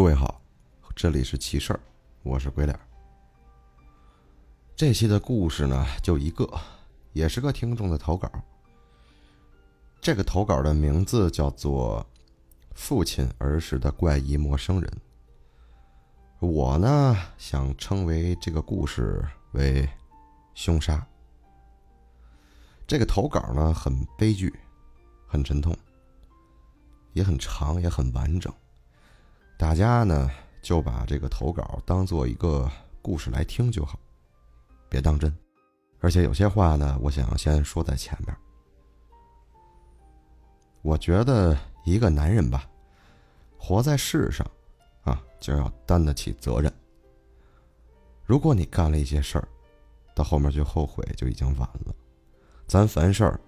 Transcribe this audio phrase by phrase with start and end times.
[0.00, 0.40] 诸位好，
[0.96, 1.80] 这里是奇事儿，
[2.22, 2.80] 我是鬼脸。
[4.74, 6.50] 这期的故事呢，就一个，
[7.12, 8.32] 也是个听众的投稿。
[10.00, 12.02] 这个投稿的名字叫做
[12.74, 14.90] 《父亲儿时的怪异陌生人》。
[16.46, 19.86] 我呢，想称为这个故事为
[20.54, 21.06] 凶杀。
[22.86, 24.50] 这个投稿呢，很悲剧，
[25.26, 25.76] 很沉痛，
[27.12, 28.50] 也很长，也很完整。
[29.60, 30.30] 大家呢
[30.62, 32.66] 就把这个投稿当做一个
[33.02, 33.98] 故事来听就好，
[34.88, 35.30] 别当真。
[35.98, 38.34] 而且有些话呢，我想先说在前面。
[40.80, 42.66] 我觉得一个男人吧，
[43.58, 44.50] 活在世上，
[45.02, 46.72] 啊，就要担得起责任。
[48.24, 49.46] 如果你干了一些事儿，
[50.14, 51.94] 到后面去后悔就已经晚了。
[52.66, 53.38] 咱凡事儿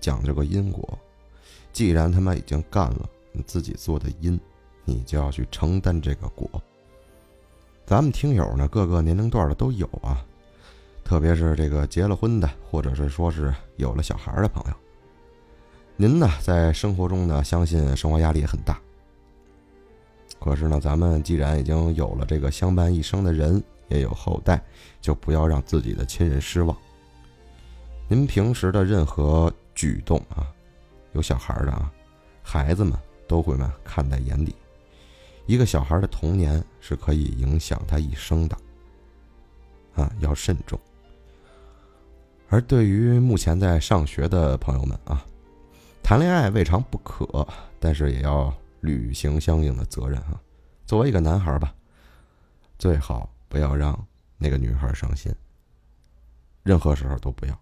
[0.00, 0.98] 讲究个因果，
[1.74, 4.40] 既然他妈已经干了，你自己做的因。
[4.84, 6.48] 你就要去承担这个果。
[7.84, 10.24] 咱们听友呢，各个年龄段的都有啊，
[11.04, 14.76] 特别是这个结了婚的，或者是说是有了小孩的朋友。
[15.96, 18.80] 您呢，在生活中呢，相信生活压力也很大。
[20.40, 24.60] 可是呢，咱们既然已经有了这个相伴一生的人，也有后代，
[25.00, 26.76] 就不要让自己的亲人失望。
[28.08, 30.50] 您平时的任何举动啊，
[31.12, 31.92] 有小孩的啊，
[32.42, 34.54] 孩子们都会呢看在眼里。
[35.46, 38.56] 一个小孩的童年是可以影响他一生的，
[39.94, 40.78] 啊，要慎重。
[42.48, 45.24] 而对于目前在上学的朋友们啊，
[46.02, 47.46] 谈恋爱未尝不可，
[47.80, 50.40] 但是也要履行相应的责任啊。
[50.84, 51.74] 作为一个男孩吧，
[52.78, 53.98] 最好不要让
[54.36, 55.34] 那个女孩伤心，
[56.62, 57.58] 任何时候都不要。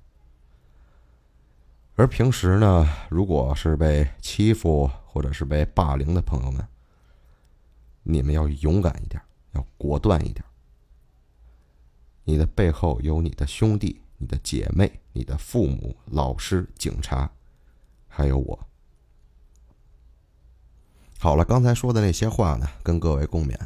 [1.94, 6.66] 而平时呢，如果是被欺负或者是被霸凌的朋友们，
[8.12, 10.44] 你们要勇敢一点，要果断一点。
[12.24, 17.30] 你的背后有你的兄弟、你的姐妹、你的父母、老师、警察，
[18.08, 18.66] 还有我。
[21.18, 23.58] 好了，刚才说的那些话呢，跟各位共勉。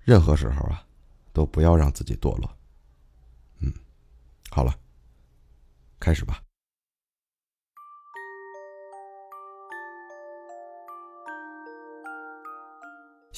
[0.00, 0.86] 任何时候啊，
[1.32, 2.50] 都不要让自己堕落。
[3.60, 3.72] 嗯，
[4.50, 4.74] 好了，
[6.00, 6.42] 开始吧。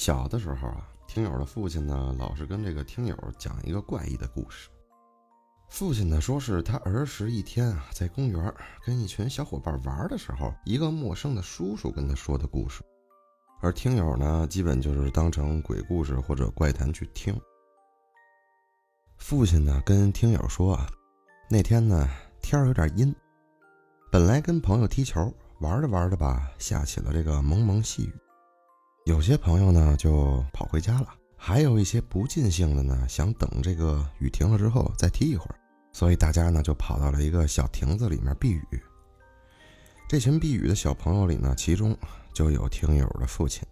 [0.01, 4.67] 小的时候啊，听友的父亲呢，老是跟这个听友讲一个怪异的故事。
[5.69, 8.51] 父亲呢说是他儿时一天啊，在公园
[8.83, 12.81] 跟一群小伙伴玩的时候，一个陌生的叔叔跟他说的故事。
[13.61, 17.39] 而听友呢，基本就是当成鬼故事或者怪谈去听。
[19.17, 20.89] 父亲呢跟听友说啊，
[21.47, 22.09] 那天呢
[22.41, 23.15] 天有点阴，
[24.11, 28.13] 本来跟朋友踢球玩着玩着吧，下起了这个蒙蒙细雨。
[29.05, 35.55] 有些朋友呢就跑回家了，还有一些不尽兴的呢，想等这个雨停了之后再踢一会儿，
[35.91, 38.83] 所以大家呢就跑到了一个小亭子里面避雨。
[40.07, 41.97] 这群避雨的小朋友里呢，其中
[42.31, 43.63] 就有听友的父亲，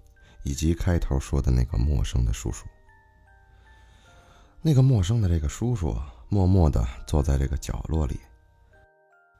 [0.43, 2.65] 以及开头说的那个陌生的叔叔。
[4.63, 5.95] 那个陌生的这个叔叔
[6.27, 8.19] 默默地坐在这个角落里。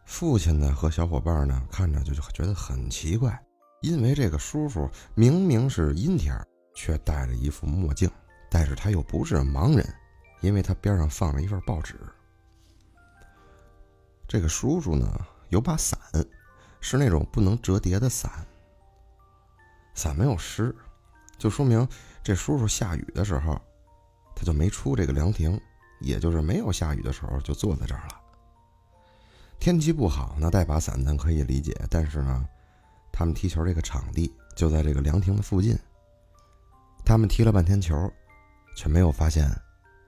[0.06, 3.38] 父亲呢和小伙伴呢看着就觉得很奇怪。
[3.82, 6.36] 因为这个叔叔明明是阴天，
[6.76, 8.12] 却戴着一副墨镜，
[8.50, 9.88] 但是他又不是盲人，
[10.42, 11.96] 因为他边上放了一份报纸。
[14.28, 15.08] 这个叔叔呢
[15.48, 15.98] 有把伞，
[16.82, 18.46] 是那种不能折叠的伞。
[19.94, 20.76] 伞没有湿，
[21.38, 21.88] 就说明
[22.22, 23.60] 这叔叔下雨的时候，
[24.36, 25.60] 他就没出这个凉亭，
[26.02, 28.22] 也就是没有下雨的时候就坐在这儿了。
[29.58, 32.46] 天气不好呢，带把伞咱可以理解，但是呢。
[33.20, 35.78] 他们踢球这个场地就在这个凉亭的附近。
[37.04, 38.10] 他们踢了半天球，
[38.78, 39.46] 却没有发现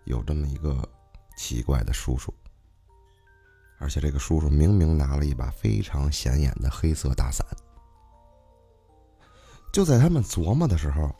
[0.05, 0.88] 有这么一个
[1.35, 2.33] 奇怪的叔叔。
[3.79, 7.46] 而且这个叔叔明明拿了一把非常显眼的黑色大伞。
[9.73, 11.14] 就在他们琢磨的时候，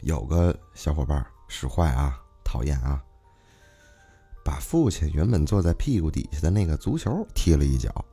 [0.00, 3.00] 有个小伙伴使坏啊，讨厌啊，
[4.44, 8.04] 把父亲原本坐在屁股底下的那个足球踢了一脚。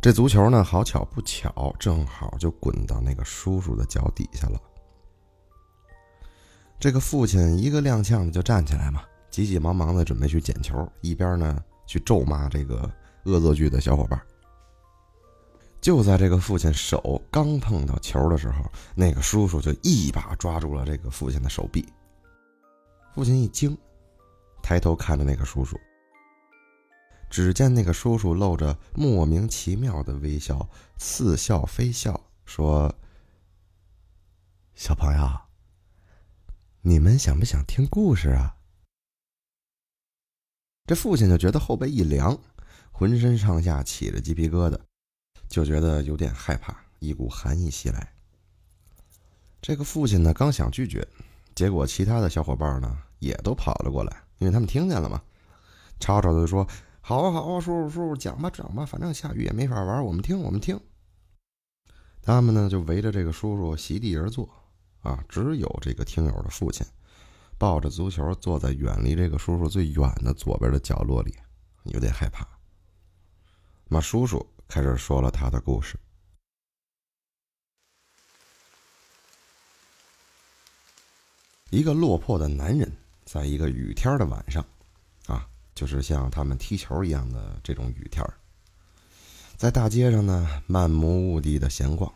[0.00, 4.58] 这足球呢，好巧不巧，正好就滚到那个叔叔的脚底下了。
[6.78, 12.90] 这个父亲一个踉跄的就站起来嘛，急急忙忙的准备去捡球，一边呢去咒骂这个
[13.24, 14.18] 恶作剧的小伙伴。
[15.82, 18.64] 就在这个父亲手刚碰到球的时候，
[18.94, 21.86] 那个叔叔就一把抓住了这个父亲的手臂。
[23.14, 23.76] 父亲一惊，
[24.62, 25.78] 抬头看着那个叔叔。
[27.30, 30.68] 只见那个叔叔露着莫名其妙的微笑，
[30.98, 32.92] 似笑非笑，说
[34.74, 35.40] ：“小朋友，
[36.82, 38.56] 你们想不想听故事啊？”
[40.86, 42.36] 这父亲就觉得后背一凉，
[42.90, 44.76] 浑身上下起了鸡皮疙瘩，
[45.48, 48.12] 就觉得有点害怕，一股寒意袭来。
[49.62, 51.06] 这个父亲呢，刚想拒绝，
[51.54, 55.22] 结果其他的小伙伴呢也都跑了过来，因为他们听见了嘛。
[56.00, 56.66] 吵吵的说
[57.10, 60.78] ：“好啊，好啊，叔叔，叔叔，讲吧，讲吧，反正下雨也没法玩，我们听，我们听。”
[62.22, 64.48] 他们呢就围着这个叔叔席地而坐，
[65.00, 66.86] 啊，只有这个听友的父亲。
[67.58, 71.34] 抱着足球坐在远离这个叔叔最远的左边的角落里，
[71.82, 72.46] 有点害怕。
[73.88, 75.98] 那叔叔开始说了他的故事。
[81.70, 82.88] 一个落魄的男人，
[83.24, 84.64] 在一个雨天的晚上，
[85.80, 88.22] 就是像他们踢球一样的这种雨天
[89.56, 92.12] 在大街上呢，漫无目的的闲逛，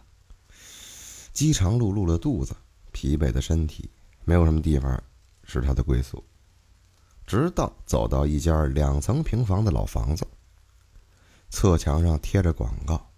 [1.32, 2.54] 饥肠辘辘的肚子，
[2.92, 3.88] 疲惫的身体，
[4.26, 5.02] 没有什么地方。
[5.44, 6.22] 是他的归宿。
[7.26, 10.26] 直到走到一家两层平房的老房子，
[11.48, 13.10] 侧墙上贴着广告：“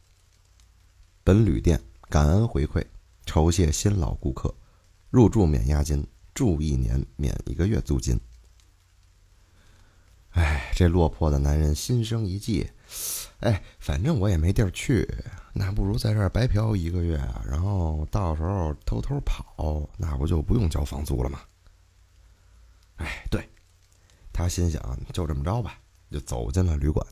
[1.25, 2.85] 本旅店感恩回馈，
[3.25, 4.55] 酬谢新老顾客，
[5.11, 8.17] 入住免押金，住一年免一个月租金。”
[10.77, 12.69] 这落魄的男人心生一计，
[13.41, 15.09] 哎，反正我也没地儿去，
[15.55, 21.41] 那不如在这儿白嫖一个月，然后到时候偷偷跑，那不就不用交房租了吗？
[22.97, 23.49] 哎，对，
[24.35, 25.79] 他心想就这么着吧，
[26.11, 27.07] 就走进了旅馆。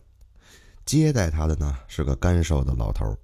[0.84, 3.16] 接待他的呢是个干瘦的老头。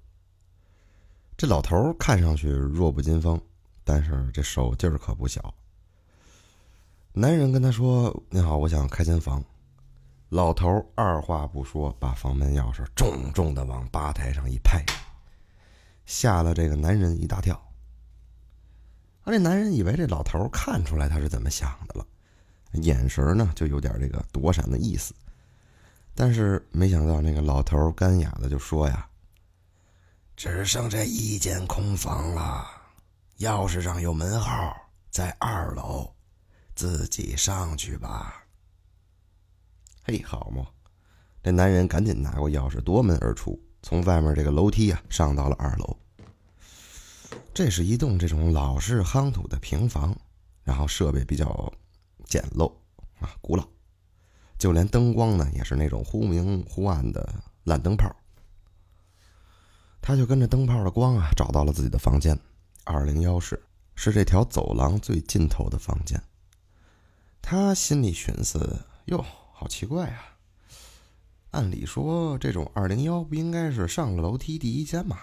[1.37, 3.39] 这老头看上去弱不禁风，
[3.83, 5.53] 但是这手劲儿可不小。
[7.13, 9.43] 男人跟他说：“您好，我想开间房。”
[10.31, 14.81] 老头二话不说，把房门钥匙重重的往吧台上一拍，
[16.05, 17.53] 吓了这个男人一大跳。
[19.23, 22.07] 啊，这男人以为这老头看出来他是怎么想的了。
[22.81, 25.13] 眼神呢，就有点这个躲闪的意思，
[26.15, 29.05] 但是没想到那个老头干哑的就说呀
[30.37, 32.65] ：“只剩这一间空房了，
[33.39, 34.73] 钥匙上有门号，
[35.09, 36.09] 在二楼，
[36.73, 38.37] 自己上去吧。”
[40.03, 40.67] 嘿，好嘛，
[41.43, 45.97] 这男人赶紧拿过钥匙夺门而出，从外面这个楼梯啊上到了二楼。
[47.53, 50.15] 这是一栋这种老式夯土的平房，
[50.63, 51.71] 然后设备比较。
[52.23, 52.71] 简陋
[53.19, 53.67] 啊，古老，
[54.57, 58.09] 就连灯光呢也是那种忽明忽暗的烂灯泡。
[60.01, 62.39] 他就跟着灯泡的光啊，找到了自己的房间，
[62.85, 63.61] 二零幺室
[63.95, 66.23] 是这条走廊最尽头的房间。
[67.41, 69.25] 他心里寻思：哟，
[69.61, 70.39] 好奇怪啊！
[71.51, 75.19] 按理说，这种二零幺不应该是上了楼梯第一间吗？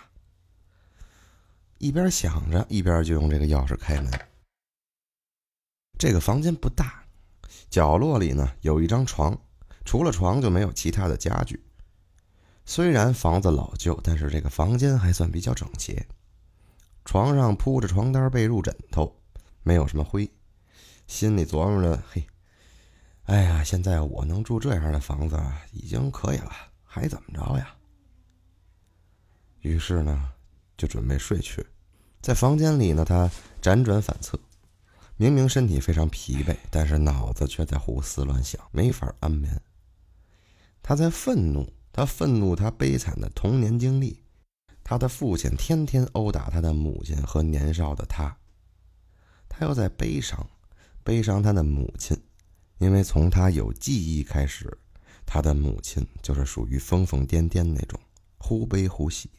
[1.78, 4.08] 一边想着，一边就用这个钥匙开门。
[5.98, 7.02] 这个房间不大，
[7.68, 9.36] 角落里呢有一张床，
[9.84, 11.60] 除了床就没有其他的家具。
[12.64, 16.06] 虽然房子老旧，但是这个房间还算比较整洁。
[17.04, 19.20] 床上铺着床单、被褥、枕头，
[19.64, 20.30] 没有什么灰。
[21.08, 22.24] 心里琢磨着：“嘿，
[23.28, 25.38] 哎呀，现在我能住这样的房子
[25.70, 26.50] 已经可以了，
[26.82, 27.74] 还怎么着呀？”
[29.60, 30.32] 于是呢，
[30.78, 31.66] 就准备睡去。
[32.22, 34.40] 在房间里呢，他辗转反侧。
[35.18, 39.60] 明明身体非常疲惫，但是脑子却在胡思乱想，没法安眠。
[40.82, 44.22] 他在愤怒，他愤怒他悲惨的童年经历，
[44.82, 48.34] 他的父亲天天殴打他的母亲和年少的他。
[49.50, 50.48] 他又在悲伤，
[51.04, 52.16] 悲伤他的母亲，
[52.78, 54.78] 因为从他有记忆开始，
[55.26, 57.98] 他的母亲就是属于疯疯癫癫那种，
[58.38, 59.30] 忽悲忽喜。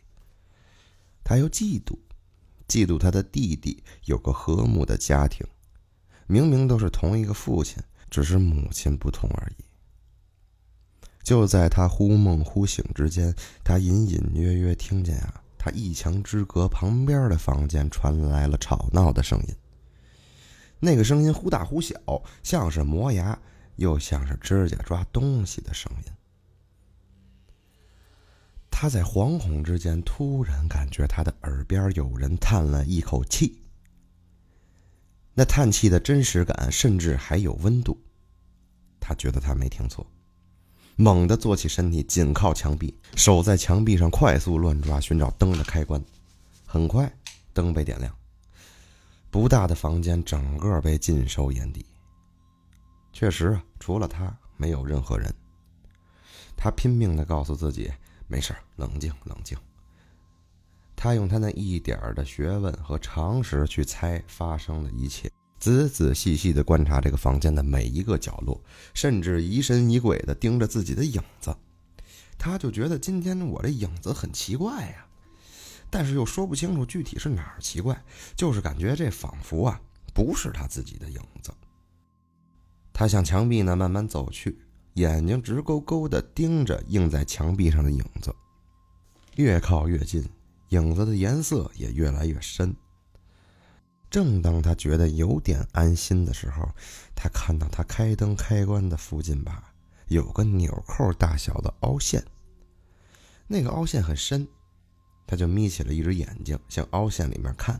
[1.24, 1.98] 他又嫉妒，
[2.68, 5.46] 嫉妒他的弟弟有个和睦的家庭。
[6.28, 9.64] 明明都是同一个父亲，只是母亲不同而已。
[11.24, 19.56] 就在他忽梦忽醒之间，他隐隐约约听见啊，他一墙之隔旁边的房间传来了吵闹的声音。
[20.80, 21.96] 那个声音忽大忽小，
[22.42, 23.38] 像是磨牙，
[23.76, 26.12] 又像是指甲抓东西的声音。
[28.72, 33.62] 他在惶恐之间，突然感觉他的耳边有人叹了一口气。
[35.34, 37.98] 那叹气的真实感，甚至还有温度。
[39.02, 40.06] 他觉得他没听错，
[40.96, 46.02] 猛地坐起身体，紧靠墙壁，手在墙壁上快速乱抓，寻找灯的开关。
[46.66, 47.12] 很快，
[47.54, 48.16] 灯被点亮，
[49.32, 51.86] 不大的房间整个被尽收眼底。
[53.14, 55.34] 确实啊，除了他，没有任何人。
[56.56, 57.92] 他拼命的告诉自己
[58.28, 59.58] ：“没事，冷静，冷静。”
[60.96, 68.62] 他用他那一点儿的学问和常识去猜发生的一切，仔仔细细的观察这个房间的每一个角落，
[68.94, 71.56] 甚至疑神疑鬼的盯着自己的影子。
[72.38, 75.06] 他就觉得今天我这影子很奇怪呀，
[75.90, 78.00] 但是又说不清楚具体是哪儿奇怪，
[78.36, 79.82] 就是感觉这仿佛啊
[80.14, 81.52] 不是他自己的影子。
[82.94, 84.60] 他向墙壁呢慢慢走去，
[84.96, 88.34] 眼睛直勾勾地盯着映在墙壁上的影子，
[89.36, 90.28] 越靠越近，
[90.70, 92.76] 影子的颜色也越来越深。
[94.10, 96.68] 正当他觉得有点安心的时候，
[97.16, 99.72] 他看到他开灯开关的附近吧，
[100.08, 102.24] 有个纽扣大小的凹陷。
[103.48, 104.48] 那个凹陷很深，
[105.30, 107.80] 他就眯起了一只眼睛，向凹陷里面看。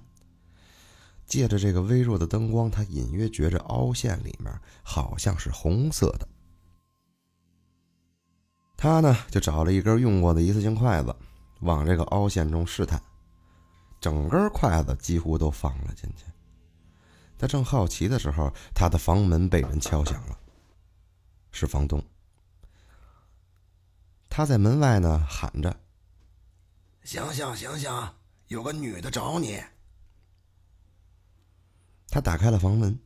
[1.26, 4.54] 借着这个微弱的灯光，他隐约觉着凹陷里面
[4.84, 6.28] 好像是红色的。
[8.78, 11.16] 他呢，就找了一根用过的一次性筷子，
[11.62, 13.02] 往这个凹陷中试探。
[14.00, 16.26] 整根筷子几乎都放了进去。
[17.36, 20.38] 他正好奇的时候，他的房门被人敲响了，
[21.52, 22.00] 是房东。
[24.30, 25.76] 他在门外呢，喊着
[27.04, 27.90] ：“醒醒，醒醒！
[28.48, 29.64] 有个女的找你。”
[32.12, 33.00] 他打开了房门，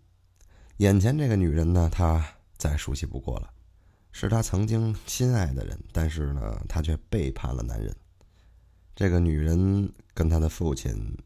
[0.78, 2.26] 眼前这个女人呢，他
[2.58, 3.54] 再熟悉不过了，
[4.12, 7.96] 是他曾经心爱的人，但是呢，他却背叛了男人。
[8.96, 11.18] 这个女人跟他的父亲，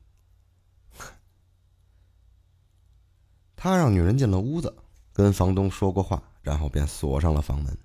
[3.55, 4.75] 他让女人进了屋子，
[5.13, 7.77] 跟房东说过话，然后便锁上了房门。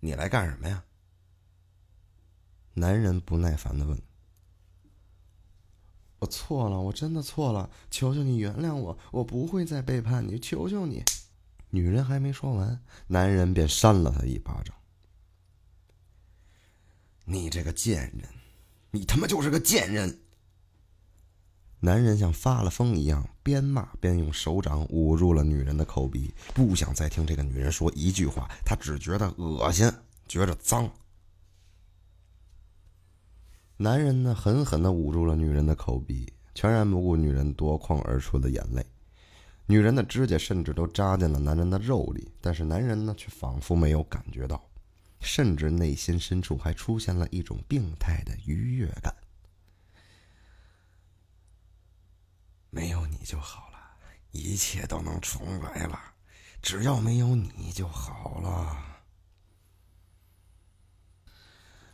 [0.00, 0.82] 你来干什么呀？
[2.74, 4.00] 男人不耐烦的问。
[6.20, 11.02] 我错了，我真的错了，求求你原谅我，我不会再背叛你，求求你。
[11.70, 14.76] 女人还没说完，男人便扇了他一巴掌。
[17.24, 18.28] 你这个贱人，
[18.90, 20.20] 你他妈就是个贱人！
[21.80, 29.90] 男人像发了疯一样，边骂边用手掌捂住了女人的口鼻，不想再听这个女人说一句话，他只觉得恶心，
[30.28, 30.88] 觉着脏。
[33.82, 38.86] 男人呢，狠狠的捂住了女人的口鼻，全然不顾女人夺眶而出的眼泪。
[39.66, 44.64] 女人的指甲甚至都扎进了男人的肉里，但是男人呢，却仿佛没有感觉到。
[45.18, 49.12] 甚至内心深处还出现了一种病态的愉悦感。
[52.70, 53.78] 没有你就好了，
[54.30, 55.98] 一切都能重来了。
[56.60, 58.91] 只要没有你就好了。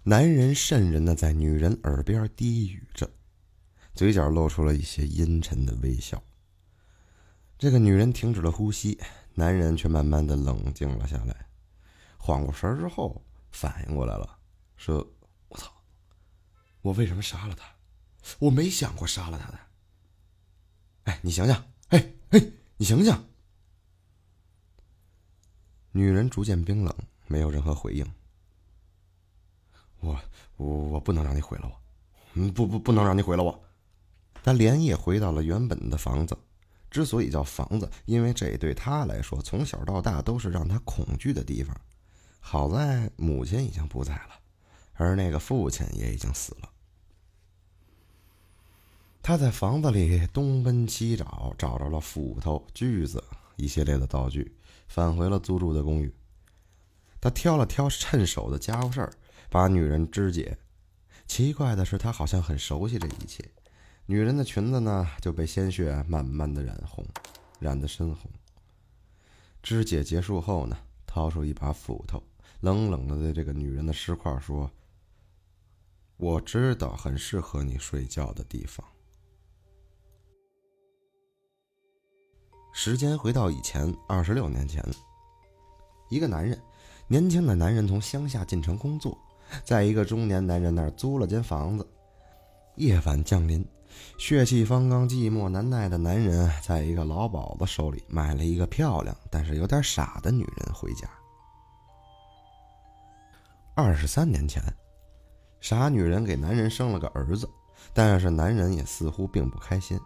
[0.09, 3.11] 男人渗人的在女人耳边低语着，
[3.95, 6.25] 嘴角露出了一些阴沉的微笑。
[7.59, 8.99] 这个女人停止了呼吸，
[9.35, 11.47] 男人却慢慢的冷静了下来。
[12.17, 14.38] 缓过神之后，反应过来了，
[14.79, 15.07] 说
[15.49, 15.71] ：“我操，
[16.81, 17.67] 我为什么杀了他？
[18.38, 19.59] 我没想过杀了他的。
[21.05, 22.43] 哎，你想想，哎哎，
[22.79, 23.23] 你想想。”
[25.93, 26.97] 女人逐渐冰冷，
[27.27, 28.11] 没有任何回应。
[30.00, 30.19] 我
[30.57, 31.73] 我我不能让你毁了我，
[32.35, 33.62] 嗯，不不不能让你毁了我。
[34.43, 36.37] 他连夜回到了原本的房子。
[36.90, 41.78] 之所以叫房子，因为这对他来说，从小到大都是让他恐惧的地方。
[42.40, 44.31] 好在母亲已经不在了，
[44.95, 46.71] 而那个父亲也已经死了。
[49.23, 53.23] 他在房子里东奔西找，找着了斧头、锯子
[53.57, 56.11] 一系列的道具，返回了租住的公寓。
[57.21, 59.12] 他挑了挑趁手的家伙事儿，
[59.49, 60.59] 把女人肢解。
[61.26, 63.45] 奇怪的是，他好像很熟悉这一切。
[64.07, 67.05] 女人的裙子呢，就被鲜血慢慢的染红，
[67.59, 68.31] 染得深红。
[69.62, 70.76] 肢解结束后呢？
[71.07, 72.23] 掏出一把斧头，
[72.61, 74.71] 冷冷的对这个女人的尸块说
[76.19, 78.87] ：“我知道很适合你睡觉的地方。”
[82.73, 84.85] 时间回到以前二十六年前，
[86.11, 86.61] 一个男人，
[87.09, 89.19] 年轻的男人从乡下进城工作，
[89.64, 91.87] 在一个中年男人那儿租了间房子。
[92.76, 93.67] 夜晚降临。
[94.17, 101.09] 血气方刚、寂寞难耐的男人，在一个老鸨子手里买了一个漂亮但是有点傻的女人回家。
[103.75, 104.62] 二十三年前，
[105.61, 107.49] 傻女人给男人生了个儿子，
[107.93, 109.99] 但是男人也似乎并不开心，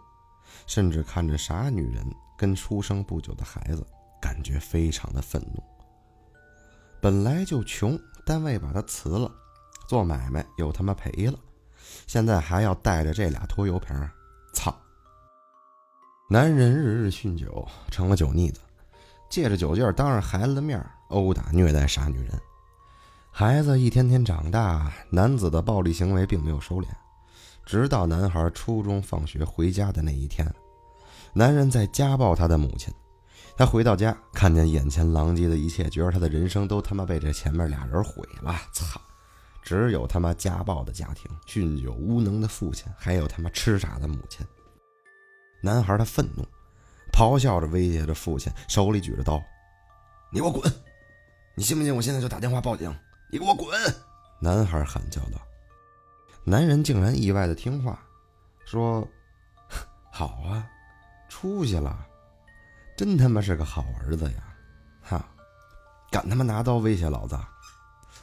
[0.65, 2.03] 甚至看着傻女人
[2.37, 3.85] 跟出生不久的孩子，
[4.21, 5.61] 感觉非常的愤怒。
[7.01, 9.31] 本来就穷，单位把他辞了，
[9.87, 11.37] 做买卖又他妈赔了。
[12.07, 13.95] 现在还要带着这俩拖油瓶，
[14.53, 14.75] 操！
[16.29, 18.61] 男人日日酗酒，成了酒腻子，
[19.29, 22.39] 借着酒劲儿当着孩子的面殴打虐待傻女人。
[23.31, 26.87] 孩子一天天长大，男子的暴力行为并没有收敛，
[27.65, 30.47] 直到男孩初中放学回家的那一天，
[31.33, 32.93] 男人在家暴他的母亲。
[33.55, 38.55] 他回到家，看见眼前狼藉的一切，觉得他的人生都他妈被这前面俩人毁了。
[38.71, 38.99] 操！
[39.61, 44.45] 只有他妈家暴的家庭、酗酒无能的父亲，还有他妈痴傻的母亲。
[45.61, 46.45] 男孩他愤怒，
[47.13, 49.41] 咆哮着威胁着父亲，手里举着刀
[50.33, 50.69] ：“你给我滚！
[51.55, 52.93] 你信不信我现在就打电话报警？
[53.31, 53.69] 你给我滚！”
[54.41, 55.39] 男孩喊叫道。
[56.43, 57.97] 男人竟然意外的听话，
[58.65, 59.07] 说
[60.11, 60.67] ：“好啊，
[61.29, 62.05] 出息了。”
[62.95, 64.55] 真他妈是个好儿子呀！
[65.01, 65.27] 哈，
[66.11, 67.35] 敢他妈拿刀威胁老子，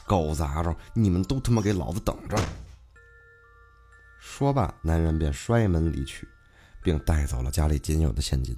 [0.07, 2.39] 狗杂种，你们都他妈给老子等着！
[4.21, 6.29] 说罢，男人便摔门离去，
[6.83, 8.57] 并带走了家里仅有的现金。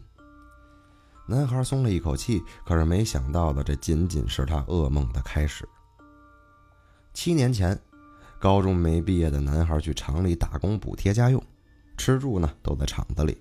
[1.26, 5.66] 男孩松了一口气，可是没想到的，这仅仅是他噩梦的开始。
[7.14, 7.78] 七年前，
[8.38, 11.42] 高中没毕业的男孩去厂里打工补贴家用，
[11.96, 13.40] 吃住呢都在厂子里。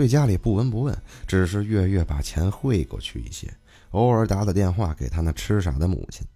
[0.00, 3.54] 对家里不闻不问，只是月月把钱汇过去一些，
[3.90, 6.26] 偶尔打打电话给他那痴傻的母亲。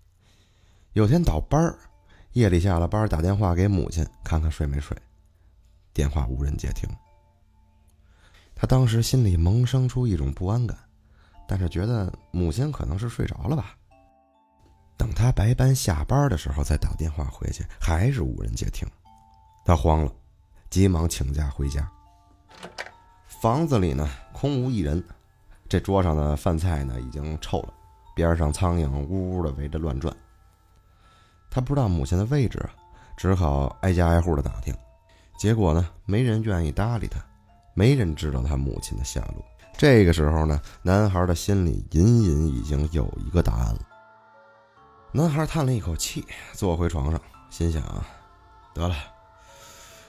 [0.92, 1.74] 有天倒班，
[2.34, 4.94] 夜里下了班打电话给母亲，看看睡没睡。
[5.94, 6.86] 电话无人接听。
[8.54, 10.78] 他当时心里萌生出一种不安感，
[11.48, 13.74] 但是觉得母亲可能是睡着了吧。
[14.98, 18.86] 等他白班下班的时候再打电话回去，还是无人接听。
[19.64, 20.12] 他慌了，
[20.68, 21.90] 急忙请假回家。
[23.40, 25.02] 房子里呢空无一人，
[25.68, 27.74] 这桌上的饭菜呢已经臭了，
[28.14, 30.14] 边上苍蝇呜呜的围着乱转。
[31.50, 32.58] 他不知道母亲的位置，
[33.16, 34.74] 只好挨家挨户的打听，
[35.36, 37.20] 结果呢没人愿意搭理他，
[37.74, 39.44] 没人知道他母亲的下落。
[39.76, 43.80] 这个时候呢，男孩的心里隐隐已经有一个答案了。
[45.12, 47.82] 男孩叹了一口气，坐回床上，心想：
[48.72, 48.94] 得了。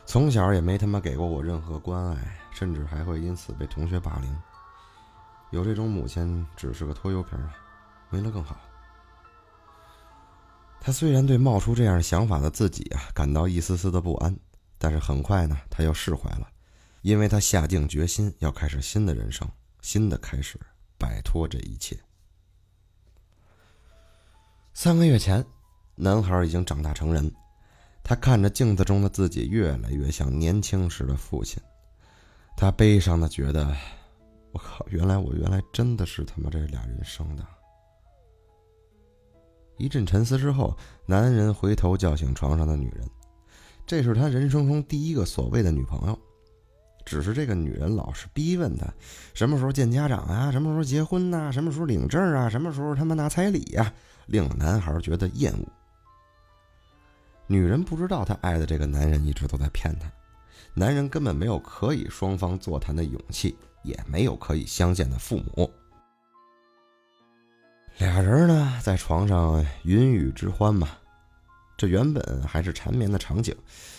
[0.06, 4.38] 从小也没他妈给过我任何关爱，甚至还会因此被同学霸凌。
[5.52, 7.54] 有这种母亲只是个拖油瓶啊，
[8.10, 8.58] 没了更好。
[10.80, 14.38] 他虽然对冒出这样想法的自己啊感到一丝丝的不安，
[14.78, 16.48] 但是很快呢他又释怀了，
[17.02, 19.50] 因为他下定决心要开始新的人生，
[19.82, 20.60] 新的开始，
[20.98, 21.98] 摆脱这一切。
[24.74, 25.44] 三个月前，
[25.96, 27.34] 男孩已经长大成人。
[28.08, 31.60] 他看着镜子中的自己，越来越像年轻时的父亲。
[32.56, 33.76] 他悲伤的觉得
[34.54, 37.44] ：“我靠，原来我原来真的是他妈这俩人生的。”
[39.80, 43.10] 一阵沉思之后，男人回头叫醒床上的女人。
[43.88, 46.16] 这是他人生中第一个所谓的女朋友。
[47.06, 48.86] 只是这个女人老是逼问他：
[49.34, 50.52] 什么时候见家长啊？
[50.52, 51.52] 什么时候结婚呐？
[51.52, 52.48] 什么时候领证啊？
[52.48, 53.92] 什么时候他妈拿彩礼呀？
[54.28, 55.66] 令男孩觉得厌恶。
[57.48, 60.12] 女人不知道她爱的这个男人一直都在骗她，
[60.74, 65.72] 男人根本没有可以双方座谈的勇气，也没有可以相见的父母。
[68.00, 70.90] 俩人呢，在床上云雨之欢嘛，
[71.78, 73.56] 这原本还是缠绵的场景，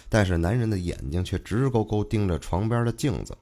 [0.08, 3.34] 但是男人的眼睛却直勾勾盯着床边的镜子，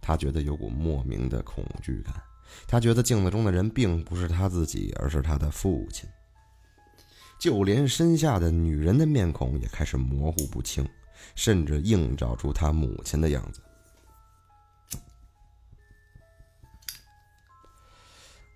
[0.00, 2.14] 他觉得有股莫名的恐惧感，
[2.68, 6.08] 他觉得镜子中的人并不是他自己，而是他的父亲。
[7.38, 10.86] 就连身下的女人的面孔也开始模糊不清，
[11.34, 13.60] 甚至映照出他母亲的样子。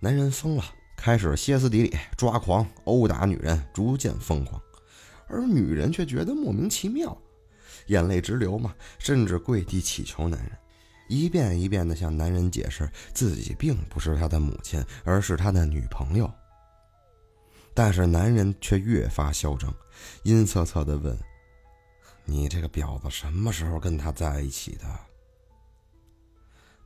[0.00, 0.64] 男人疯了，
[0.96, 4.60] 开始歇斯底里、抓狂、殴打女人，逐渐疯狂，
[5.28, 7.16] 而女人却觉得莫名其妙，
[7.86, 10.50] 眼泪直流嘛，甚至跪地祈求男人，
[11.08, 16.28] 一遍一遍的向男人解释自己并不是他的母亲，而是他的女朋友。
[17.74, 19.74] 但是男人却越发嚣张，
[20.24, 21.16] 阴恻恻的问
[22.24, 24.86] ：“你这个婊子什么时候跟他在一起的？”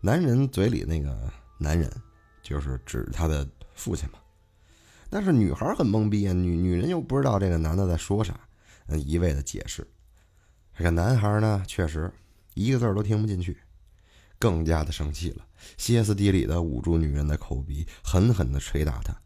[0.01, 1.91] 男人嘴里那个男人，
[2.43, 4.19] 就是指他的父亲嘛。
[5.11, 8.39] 但是女孩很懵逼啊，女女人又不知道这个男的在说啥，
[8.89, 9.87] 一味的解释。
[10.77, 12.13] 这个男孩呢，确实
[12.55, 13.57] 一个字都听不进去，
[14.39, 15.47] 更加的生气了，
[15.77, 19.17] 歇斯底里的捂住女人的口鼻，狠狠的捶打她。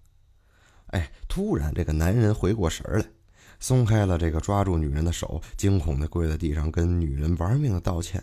[0.91, 3.11] 哎，突然，这个男人回过神来，
[3.59, 8.23] 松开了这个抓住女人的手，惊恐的跪在地上，跟女人玩命的道歉：“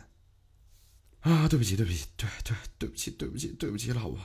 [1.22, 4.20] 啊，对不起，对不起，对对，对不起，对不起，对不起，老婆，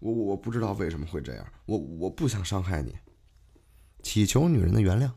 [0.00, 2.96] 我我不知道为什么会这样，我我不想伤害你，
[4.02, 5.12] 祈求女人的原谅。”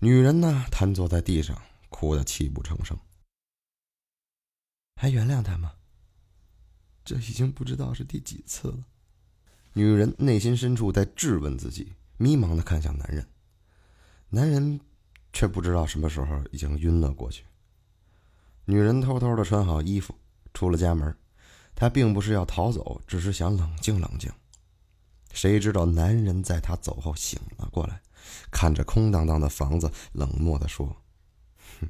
[0.00, 1.56] 女人呢，瘫坐在地上，
[1.88, 2.98] 哭得泣不成声。
[4.96, 5.72] 还原谅他吗？
[7.04, 8.84] 这已经不知道是第几次了。
[9.74, 13.28] 女人内心深处在质问自己，迷茫的看向男人，
[14.28, 14.80] 男人
[15.32, 17.44] 却不知道什么时候已经晕了过去。
[18.64, 20.14] 女人偷偷的穿好衣服，
[20.52, 21.14] 出了家门，
[21.74, 24.32] 他并不是要逃走，只是想冷静冷静。
[25.32, 28.00] 谁知道男人在他走后醒了过来，
[28.52, 30.86] 看着空荡荡的房子，冷漠地说
[31.80, 31.88] ：“哼，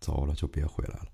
[0.00, 1.06] 走了就别回来了。”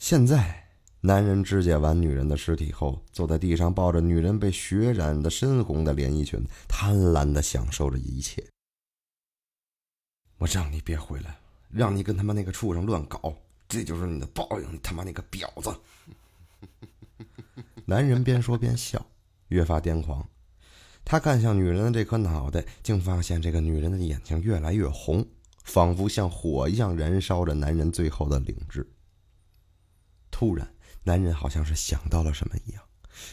[0.00, 0.71] 现在，
[1.04, 8.40] 男人肢解完女人的尸体后，坐在地上抱着女人被血染的深红的连衣裙，贪婪地享受着一切。
[10.38, 13.34] 我让你别回来，让你跟他妈那个畜生乱搞，
[13.68, 14.74] 这就是你的报应！
[14.74, 15.76] 你他妈那个婊子！
[17.84, 19.04] 男人边说边笑。
[19.48, 20.26] 越发癫狂，
[21.04, 25.26] 他看向女人的这颗脑袋，竟发现这个女人的眼睛越来越红，
[25.64, 28.88] 仿佛像火一样燃烧着男人最后的灵智。
[30.30, 30.72] 突然，
[31.04, 32.82] 男人好像是想到了什么一样，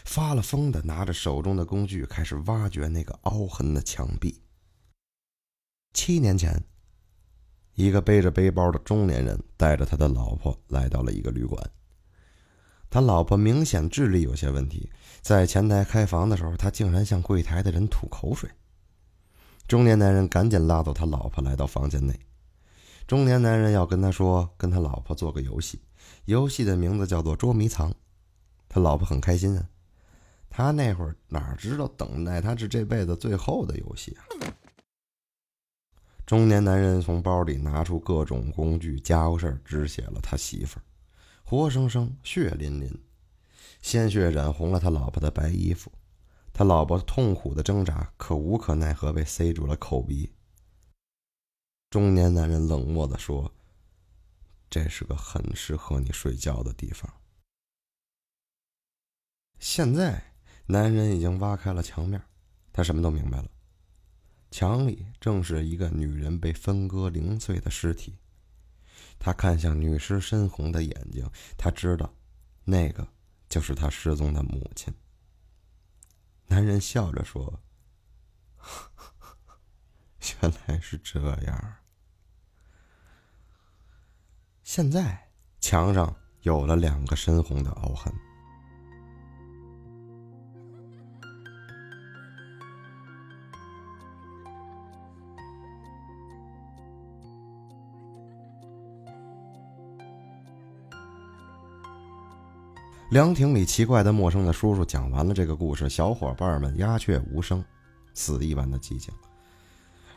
[0.05, 4.41] 发了疯的拿着手中的工具，开始挖掘那个凹痕的墙壁。
[5.93, 6.63] 七年前，
[7.73, 11.71] 一个背着背包的中年人带着他的老婆来到了一个旅馆。
[12.89, 18.49] 他老婆明显智力有些问题，在前台开房的时候，他竟然向柜台的人吐口水。
[19.67, 22.19] 中年男人赶紧拉走他老婆，来到房间内。
[23.05, 25.79] 中年男人要跟他说，跟他老婆做个游戏，
[26.29, 27.91] 游戏的名字叫做捉迷藏。
[28.67, 29.67] 他老婆很开心啊，
[30.47, 34.21] 他那会儿哪知道等待他是这辈子最后的游戏啊！
[36.27, 40.83] 中年男人从包里拿出各种工具，家伙事儿只写了他媳妇儿。
[41.43, 42.95] 活生生，血淋淋，
[43.81, 45.91] 鲜血染红了他老婆的白衣服。
[46.53, 50.31] 他老婆痛苦的挣扎，可无可奈何，被塞住了口鼻。
[51.89, 53.51] 中年男人冷漠的说
[54.69, 57.11] ：“这是个很适合你睡觉的地方。”
[59.59, 60.33] 现在，
[60.67, 62.21] 男人已经挖开了墙面，
[62.71, 63.49] 他什么都明白了。
[64.51, 68.17] 墙里正是一个女人被分割零碎的尸体。
[69.19, 72.15] 他看向女尸深红的眼睛，他知道，
[72.63, 73.05] 那个
[73.49, 74.93] 就是他失踪的母亲。
[76.47, 77.61] 男人笑着说
[80.41, 81.75] ：“原来是这样。”
[84.71, 85.17] 现在
[85.59, 88.13] 墙上有了两个深红的凹痕。
[103.09, 107.65] 凉亭里奇怪的陌生的叔叔讲完了这个故事，小伙伴们鸦雀无声，
[108.13, 109.11] 死一般的寂静。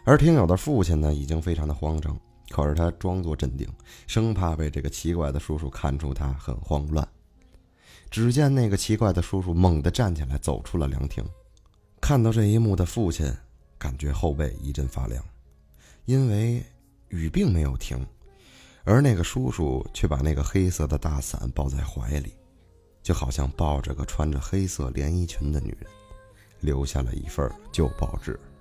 [0.05, 2.15] 而听友的父亲呢，已经非常的慌张，
[2.53, 3.67] 可是他装作镇定，
[4.07, 7.09] 生怕被这个奇怪的叔叔看出他很慌乱。
[8.11, 11.25] 只见那个奇怪的叔叔猛地站起来，走出了凉亭。
[11.99, 13.35] 看到这一幕的父亲，
[13.79, 15.25] 感觉后背一阵发凉，
[16.05, 16.63] 因为
[17.09, 18.07] 雨并没有停，
[18.85, 22.35] 而那个叔叔却把那个黑色的大伞抱在怀里。
[23.03, 25.91] 就好像抱着个穿着黑色连衣裙的女人，
[26.61, 28.39] 留下了一份旧报纸。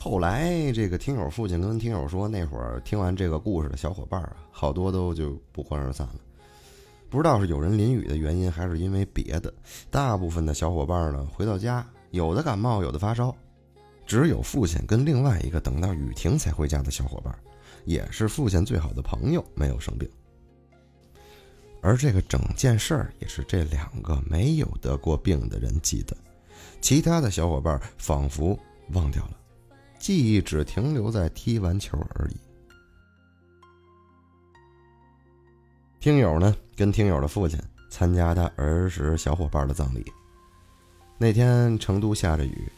[0.00, 6.14] 后来，这个听友父亲跟听友说，那会儿听完这个故事的小伙伴啊，好多都就不欢而散了。
[7.10, 9.52] 不知道是有人淋雨的原因，还是因为别的。
[9.90, 13.34] 大部分的小伙伴呢，回到家，有的感冒，有的发烧，
[14.06, 17.36] 只有父亲跟另外一个等到雨停才回家的小伙伴。
[17.84, 20.08] 也是父亲最好的朋友，没有生病。
[21.80, 26.16] 而这个整件事儿也是这两个没有得过病的人记得，
[26.80, 28.58] 其他的小伙伴仿佛
[28.92, 29.36] 忘掉了，
[29.98, 32.36] 记忆只停留在踢完球而已。
[36.00, 37.58] 听友呢，跟听友的父亲
[37.90, 40.04] 参加他儿时小伙伴的葬礼。
[41.18, 42.70] 那天成都下着雨，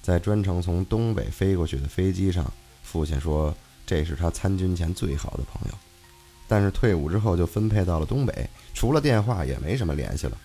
[0.00, 2.50] 在专程从东北飞过去的飞机上，
[2.82, 3.54] 父亲说。
[3.86, 5.76] 这是他参军前最好的朋友，
[6.46, 10.38] 但是退伍之后就分配到了东北，除了电话也没什么联系了。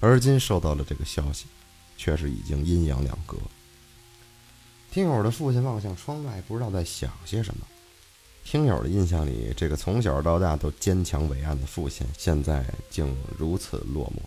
[0.00, 1.46] 而今收到了这个消息，
[1.96, 3.36] 却是已经阴阳两隔。
[4.90, 7.66] 听友的父亲望向窗外，不知道在想些什么。
[8.44, 14.22] 听友的印象里，这个从小到大都坚强伟岸的父亲，现在竟如此落寞。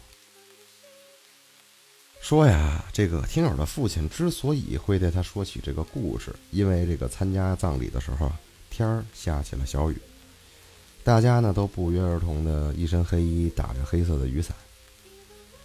[2.21, 8.31] 说呀，这个听友的父亲之所以会对他说起这个故事，因为这个参加葬礼的时候，
[8.69, 9.99] 天儿下起了小雨，
[11.03, 14.55] 大家呢都不约而同的一身黑衣，打着黑色的雨伞。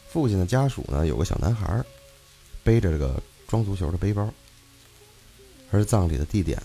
[0.08, 1.84] 父亲的家属呢有个小男孩，
[2.64, 4.32] 背着这个装足球的背包，
[5.70, 6.60] 而葬礼的地点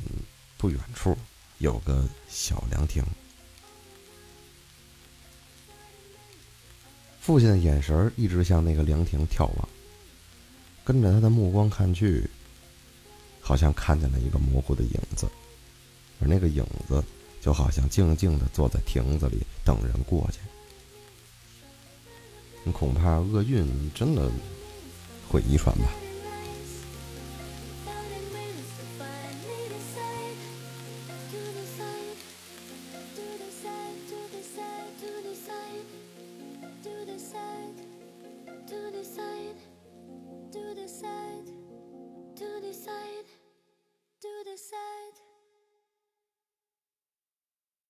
[0.58, 1.18] 不远处
[1.58, 3.04] 有个小凉亭。
[7.20, 9.70] 父亲的眼神一直向那个凉亭眺望。
[10.84, 12.28] 跟着他的目光看去，
[13.40, 15.30] 好像看见了一个模糊的影子，
[16.20, 17.04] 而那个影子
[17.40, 20.40] 就好像静静的坐在亭子里等人过去。
[22.72, 24.32] 恐怕厄运真的
[25.30, 25.86] 会遗传吧。